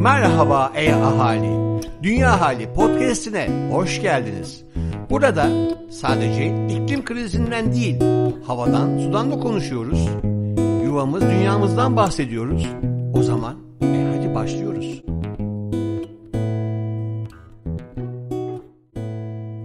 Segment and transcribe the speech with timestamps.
[0.00, 1.80] Merhaba ey ahali.
[2.02, 4.64] Dünya Hali podcast'ine hoş geldiniz.
[5.10, 5.48] Burada
[5.90, 7.96] sadece iklim krizinden değil,
[8.46, 10.08] havadan, sudan da konuşuyoruz.
[10.84, 12.66] Yuvamız, dünyamızdan bahsediyoruz.
[13.14, 15.02] O zaman e hadi başlıyoruz.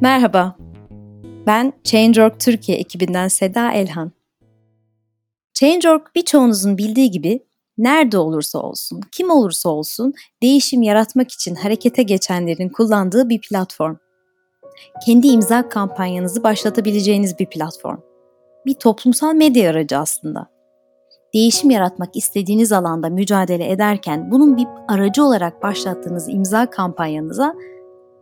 [0.00, 0.56] Merhaba,
[1.46, 4.12] ben Change.org Türkiye ekibinden Seda Elhan.
[5.54, 7.40] Change.org birçoğunuzun bildiği gibi
[7.78, 10.12] nerede olursa olsun, kim olursa olsun
[10.42, 13.96] değişim yaratmak için harekete geçenlerin kullandığı bir platform.
[15.06, 17.98] Kendi imza kampanyanızı başlatabileceğiniz bir platform.
[18.66, 20.46] Bir toplumsal medya aracı aslında.
[21.34, 27.54] Değişim yaratmak istediğiniz alanda mücadele ederken bunun bir aracı olarak başlattığınız imza kampanyanıza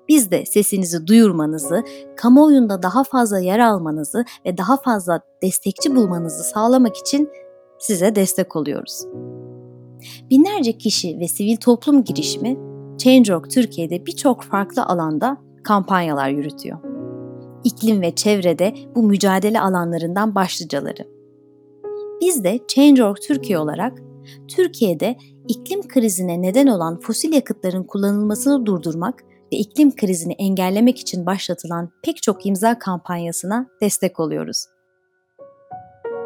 [0.08, 1.84] biz de sesinizi duyurmanızı,
[2.16, 7.30] kamuoyunda daha fazla yer almanızı ve daha fazla destekçi bulmanızı sağlamak için
[7.78, 9.04] size destek oluyoruz.
[10.30, 12.56] Binlerce kişi ve sivil toplum girişimi
[12.98, 16.78] Change.org Türkiye'de birçok farklı alanda kampanyalar yürütüyor.
[17.64, 21.08] İklim ve çevrede bu mücadele alanlarından başlıcaları.
[22.20, 23.98] Biz de Change.org Türkiye olarak
[24.48, 25.16] Türkiye'de
[25.48, 32.22] iklim krizine neden olan fosil yakıtların kullanılmasını durdurmak ve iklim krizini engellemek için başlatılan pek
[32.22, 34.64] çok imza kampanyasına destek oluyoruz.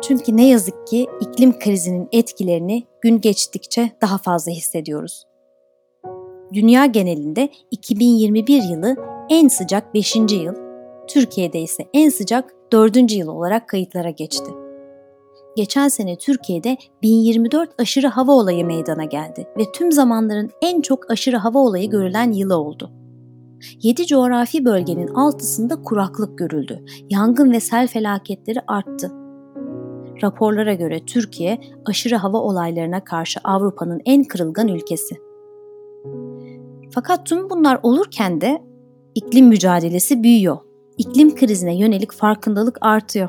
[0.02, 5.25] Çünkü ne yazık ki iklim krizinin etkilerini gün geçtikçe daha fazla hissediyoruz.
[6.52, 8.97] Dünya genelinde 2021 yılı
[9.30, 10.17] en sıcak 5.
[10.17, 10.55] yıl,
[11.08, 13.12] Türkiye'de ise en sıcak 4.
[13.12, 14.50] yıl olarak kayıtlara geçti.
[15.56, 21.36] Geçen sene Türkiye'de 1024 aşırı hava olayı meydana geldi ve tüm zamanların en çok aşırı
[21.36, 22.91] hava olayı görülen yılı oldu.
[23.83, 26.84] 7 coğrafi bölgenin altısında kuraklık görüldü.
[27.11, 29.26] Yangın ve sel felaketleri arttı.
[30.22, 35.17] Raporlara göre Türkiye aşırı hava olaylarına karşı Avrupa'nın en kırılgan ülkesi.
[36.91, 38.62] Fakat tüm bunlar olurken de
[39.14, 40.58] iklim mücadelesi büyüyor.
[40.98, 43.28] İklim krizine yönelik farkındalık artıyor.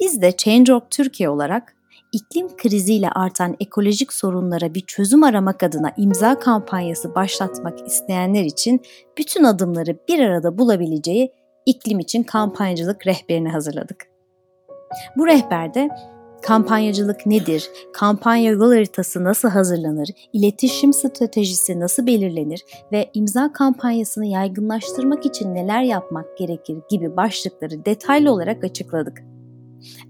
[0.00, 1.76] Biz de Change.org Türkiye olarak
[2.12, 8.80] iklim kriziyle artan ekolojik sorunlara bir çözüm aramak adına imza kampanyası başlatmak isteyenler için
[9.18, 11.32] bütün adımları bir arada bulabileceği
[11.66, 14.10] iklim için kampanyacılık rehberini hazırladık.
[15.16, 15.88] Bu rehberde
[16.42, 22.64] kampanyacılık nedir, kampanya yol haritası nasıl hazırlanır, iletişim stratejisi nasıl belirlenir?
[22.92, 26.78] Ve imza kampanyasını yaygınlaştırmak için neler yapmak gerekir?
[26.90, 29.22] gibi başlıkları detaylı olarak açıkladık.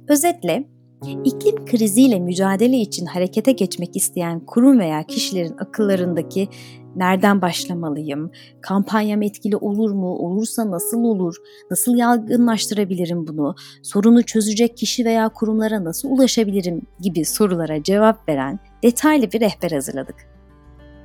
[0.09, 0.69] Özetle
[1.07, 6.49] İklim kriziyle mücadele için harekete geçmek isteyen kurum veya kişilerin akıllarındaki
[6.97, 8.31] nereden başlamalıyım,
[8.61, 11.37] kampanyam etkili olur mu, olursa nasıl olur,
[11.71, 19.33] nasıl yaygınlaştırabilirim bunu, sorunu çözecek kişi veya kurumlara nasıl ulaşabilirim gibi sorulara cevap veren detaylı
[19.33, 20.17] bir rehber hazırladık.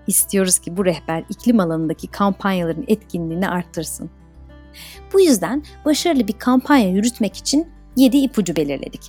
[0.07, 4.09] İstiyoruz ki bu rehber iklim alanındaki kampanyaların etkinliğini arttırsın.
[5.13, 9.01] Bu yüzden başarılı bir kampanya yürütmek için 7 ipucu belirledik.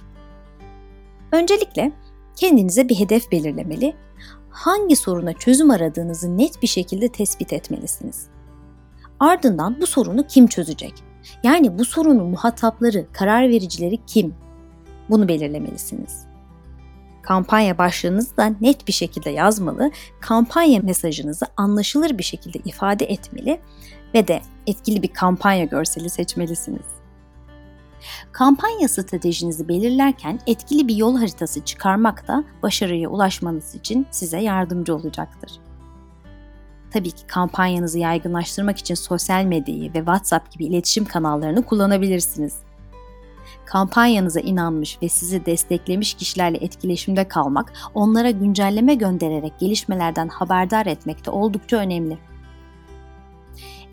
[1.32, 1.92] Öncelikle
[2.36, 3.96] kendinize bir hedef belirlemeli,
[4.50, 8.26] hangi soruna çözüm aradığınızı net bir şekilde tespit etmelisiniz.
[9.20, 10.94] Ardından bu sorunu kim çözecek?
[11.42, 14.34] Yani bu sorunun muhatapları, karar vericileri kim?
[15.10, 16.26] Bunu belirlemelisiniz.
[17.22, 23.60] Kampanya başlığınızı da net bir şekilde yazmalı, kampanya mesajınızı anlaşılır bir şekilde ifade etmeli
[24.14, 26.95] ve de etkili bir kampanya görseli seçmelisiniz.
[28.32, 35.52] Kampanya stratejinizi belirlerken etkili bir yol haritası çıkarmak da başarıya ulaşmanız için size yardımcı olacaktır.
[36.90, 42.54] Tabii ki kampanyanızı yaygınlaştırmak için sosyal medyayı ve WhatsApp gibi iletişim kanallarını kullanabilirsiniz.
[43.64, 51.30] Kampanyanıza inanmış ve sizi desteklemiş kişilerle etkileşimde kalmak, onlara güncelleme göndererek gelişmelerden haberdar etmek de
[51.30, 52.18] oldukça önemli.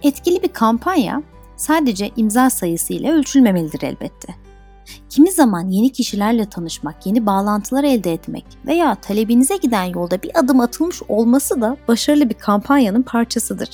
[0.04, 1.24] Etkili bir kampanya
[1.64, 4.36] sadece imza sayısı ile ölçülmemelidir elbette.
[5.10, 10.60] Kimi zaman yeni kişilerle tanışmak, yeni bağlantılar elde etmek veya talebinize giden yolda bir adım
[10.60, 13.70] atılmış olması da başarılı bir kampanyanın parçasıdır.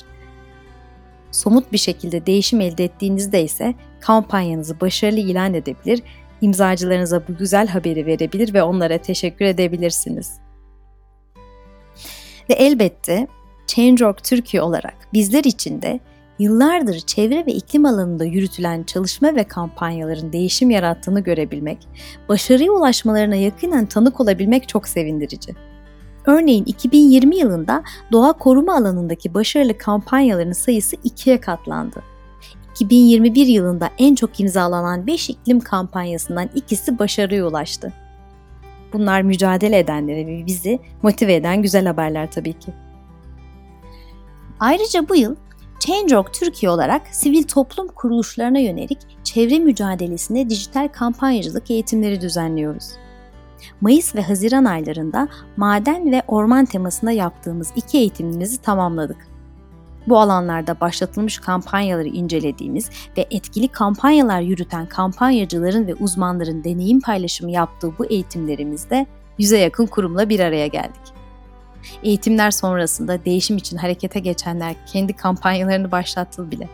[1.30, 6.02] Somut bir şekilde değişim elde ettiğinizde ise kampanyanızı başarılı ilan edebilir,
[6.40, 10.32] imzacılarınıza bu güzel haberi verebilir ve onlara teşekkür edebilirsiniz.
[12.50, 13.26] Ve elbette
[13.66, 16.00] Change.org Türkiye olarak bizler için de
[16.40, 21.88] yıllardır çevre ve iklim alanında yürütülen çalışma ve kampanyaların değişim yarattığını görebilmek,
[22.28, 25.54] başarıya ulaşmalarına yakinen tanık olabilmek çok sevindirici.
[26.26, 27.82] Örneğin 2020 yılında
[28.12, 32.02] doğa koruma alanındaki başarılı kampanyaların sayısı ikiye katlandı.
[32.70, 37.92] 2021 yılında en çok imzalanan 5 iklim kampanyasından ikisi başarıya ulaştı.
[38.92, 42.72] Bunlar mücadele edenleri ve bizi motive eden güzel haberler tabii ki.
[44.60, 45.36] Ayrıca bu yıl
[45.80, 52.84] Change.org Türkiye olarak sivil toplum kuruluşlarına yönelik çevre mücadelesinde dijital kampanyacılık eğitimleri düzenliyoruz.
[53.80, 59.28] Mayıs ve Haziran aylarında maden ve orman temasında yaptığımız iki eğitimimizi tamamladık.
[60.08, 67.98] Bu alanlarda başlatılmış kampanyaları incelediğimiz ve etkili kampanyalar yürüten kampanyacıların ve uzmanların deneyim paylaşımı yaptığı
[67.98, 69.06] bu eğitimlerimizde
[69.38, 71.19] yüze yakın kurumla bir araya geldik.
[72.02, 76.68] Eğitimler sonrasında değişim için harekete geçenler kendi kampanyalarını başlattı bile.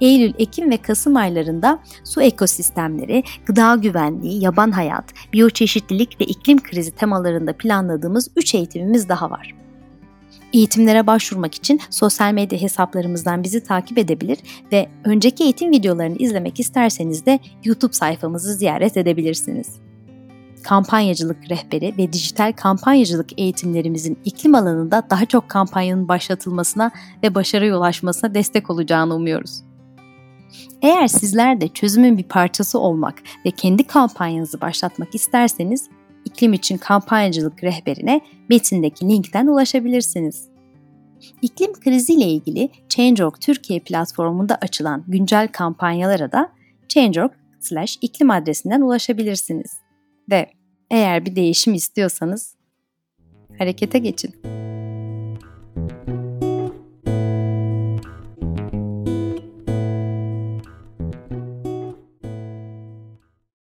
[0.00, 6.90] Eylül, Ekim ve Kasım aylarında su ekosistemleri, gıda güvenliği, yaban hayat, biyoçeşitlilik ve iklim krizi
[6.90, 9.54] temalarında planladığımız 3 eğitimimiz daha var.
[10.52, 14.38] Eğitimlere başvurmak için sosyal medya hesaplarımızdan bizi takip edebilir
[14.72, 19.85] ve önceki eğitim videolarını izlemek isterseniz de YouTube sayfamızı ziyaret edebilirsiniz.
[20.66, 26.90] Kampanyacılık rehberi ve dijital kampanyacılık eğitimlerimizin iklim alanında daha çok kampanyanın başlatılmasına
[27.22, 29.62] ve başarıya ulaşmasına destek olacağını umuyoruz.
[30.82, 35.88] Eğer sizler de çözümün bir parçası olmak ve kendi kampanyanızı başlatmak isterseniz
[36.24, 40.48] iklim için kampanyacılık rehberine metindeki linkten ulaşabilirsiniz.
[41.42, 46.52] İklim kriziyle ilgili Change.org Türkiye platformunda açılan güncel kampanyalara da
[46.88, 49.86] Change.org iklim adresinden ulaşabilirsiniz.
[50.30, 50.55] Ve
[50.90, 52.54] eğer bir değişim istiyorsanız
[53.58, 54.55] harekete geçin.